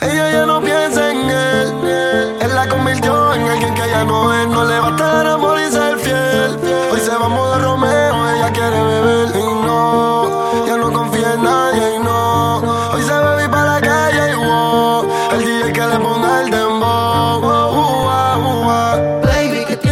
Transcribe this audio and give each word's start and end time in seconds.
Ella 0.00 0.32
ya 0.32 0.46
no 0.46 0.60
piensa 0.62 1.10
en 1.10 1.30
él. 1.30 1.74
Él 2.40 2.54
la 2.54 2.68
convirtió 2.68 3.34
en 3.34 3.42
alguien 3.42 3.74
que 3.74 3.86
ya 3.88 4.04
no 4.04 4.29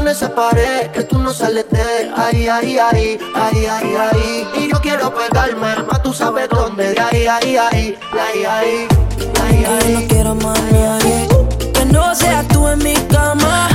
Esa 0.08 0.34
pared 0.34 0.90
que 0.90 1.04
tú 1.04 1.18
no 1.18 1.34
sales 1.34 1.66
de 1.70 2.10
ahí, 2.16 2.48
ahí, 2.48 2.78
ahí, 2.78 3.18
ahí, 3.34 3.66
ahí, 3.66 3.94
ahí. 3.94 4.48
Y 4.54 4.72
yo 4.72 4.80
quiero 4.80 5.12
pegarme, 5.14 5.82
más 5.82 6.02
tú 6.02 6.14
sabes 6.14 6.48
dónde, 6.48 6.94
de 6.94 6.98
ahí, 6.98 7.26
ahí, 7.26 7.56
ahí, 7.58 7.98
ahí, 8.12 8.44
ahí. 8.44 8.88
Yo 9.62 10.00
no 10.00 10.08
quiero 10.08 10.34
más 10.36 10.58
nadie 10.72 11.28
que 11.74 11.84
no 11.84 12.14
seas 12.14 12.48
tú 12.48 12.66
en 12.68 12.78
mi 12.78 12.94
cama. 12.94 13.68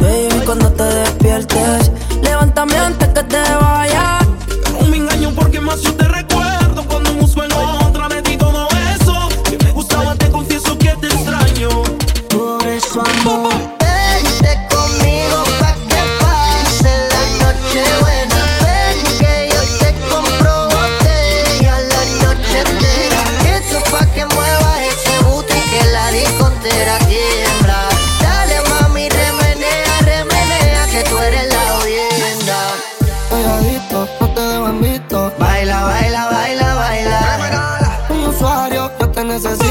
Baby, 0.00 0.44
cuando 0.44 0.68
te 0.72 0.82
despiertes, 0.82 1.92
levántame 2.22 2.76
antes 2.76 3.08
que 3.10 3.22
te 3.22 3.40
vayas. 3.60 4.26
No 4.72 4.88
me 4.88 4.96
engaño 4.96 5.32
porque 5.36 5.60
más 5.60 5.80
yo 5.80 5.94
te 5.94 6.08
recuerdo 6.08 6.84
cuando 6.88 7.12
busco 7.14 7.44
en 7.44 7.52
otra 7.52 8.08
de 8.08 8.20
ti 8.22 8.36
todo 8.36 8.66
eso. 8.96 9.28
Que 9.44 9.56
me 9.64 9.70
gustaba, 9.70 10.16
te 10.16 10.28
confieso 10.28 10.76
que 10.76 10.96
te 11.00 11.06
extraño. 11.06 11.68
Por 12.30 12.66
eso 12.66 13.00
amor. 13.00 13.37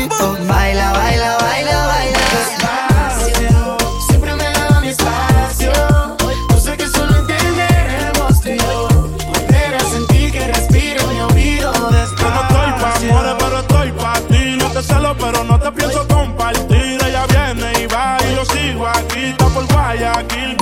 Baila, 0.10 0.94
baila, 0.94 1.38
baila, 1.38 1.88
baila. 1.88 2.20
Siempre 4.08 4.34
me 4.36 4.44
daba 4.54 4.80
mi 4.80 4.88
espacio. 4.88 5.72
Yo 6.50 6.60
sé 6.60 6.78
que 6.78 6.88
solo 6.88 7.18
entenderemos 7.18 8.42
tú 8.42 8.50
y 8.50 8.58
yo. 8.58 8.88
Volver 9.28 9.82
sentir 9.92 10.32
que 10.32 10.48
respiro 10.48 11.06
mi 11.08 11.20
oído 11.22 11.74
Yo 11.74 11.90
no 11.90 12.42
estoy 12.42 12.72
pa' 12.80 12.96
amores, 12.96 13.36
pero 13.38 13.60
estoy 13.60 13.92
pa' 13.92 14.20
ti. 14.30 14.58
No 14.58 14.72
te 14.72 14.82
celo, 14.82 15.16
pero 15.18 15.44
no 15.44 15.60
te 15.60 15.72
pienso 15.74 16.08
compartir. 16.08 17.00
Ella 17.06 17.26
viene 17.28 17.74
y 17.82 17.88
va 17.88 18.18
y 18.30 18.36
yo 18.36 18.46
sigo 18.46 18.88
aquí. 18.88 19.26
Está 19.32 19.46
por 19.48 19.68
Guayaquil. 19.68 20.58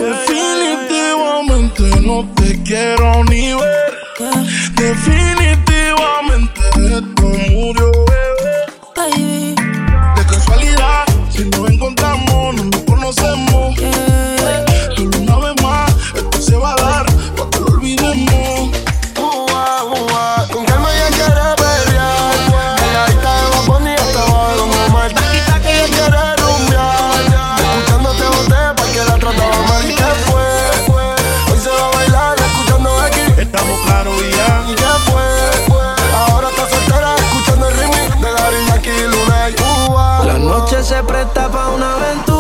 Se 40.85 41.01
presta 41.03 41.50
pa' 41.50 41.69
una 41.72 41.96
aventura. 41.96 42.34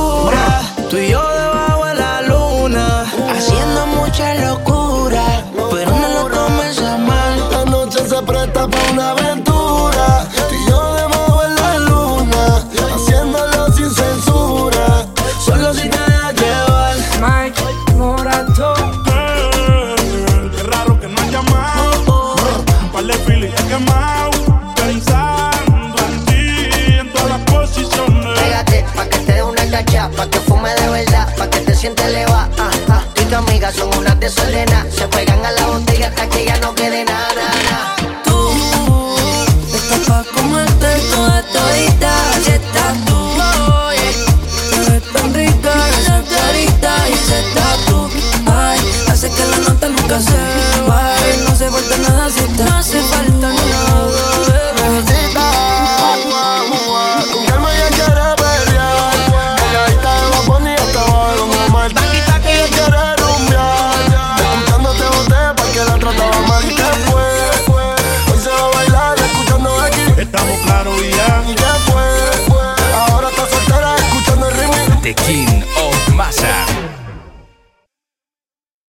Que 31.85 31.91
te 31.91 32.01
sientes 32.01 32.05
elevada. 32.05 32.49
Ah, 32.57 32.71
ah. 32.89 33.03
Tú 33.13 33.21
y 33.21 33.25
tu 33.25 33.35
amiga 33.35 33.71
son 33.71 33.95
unas 33.97 34.19
desordenadas, 34.19 34.93
se 34.93 35.07
pegan 35.07 35.45
a 35.45 35.51
la 35.51 35.67
botella 35.67 36.07
hasta 36.07 36.27
que 36.29 36.45
ya 36.45 36.57
no 36.57 36.73
quede 36.73 37.05
nada, 37.05 37.27
nada. 37.35 37.95
Tú 38.23 39.15
estás 39.75 39.99
pa' 40.07 40.23
comerte 40.33 40.87
toda 41.11 41.43
todita. 41.43 42.29
Así 42.31 42.51
estás 42.51 43.05
tú. 43.05 43.17
Oye, 43.87 44.11
te 44.71 45.01
tan 45.13 45.33
rica 45.33 45.73
esa 45.99 46.23
carita 46.23 47.09
y 47.09 47.13
ese 47.13 47.43
tatu. 47.53 48.09
Ay, 48.47 48.79
hace 49.11 49.29
que 49.29 49.45
la 49.45 49.57
nota 49.57 49.89
nunca 49.89 50.19
se 50.19 50.81
vaya. 50.87 51.37
No 51.43 51.49
hace 51.51 51.69
falta 51.69 51.97
nada 51.97 52.29
si 52.31 52.39
está. 52.39 52.65
No 52.65 52.77
hace 52.77 52.99
falta 53.01 53.47
nada. 53.53 53.64
trataba 65.99 66.41
mal. 66.47 66.84